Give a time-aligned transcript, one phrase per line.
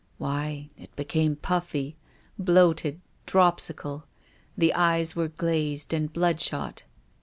[0.17, 1.95] "Why, it became puffy,
[2.39, 4.01] bloated, drojisical.
[4.57, 6.85] The eyes were glazed and bloodshot.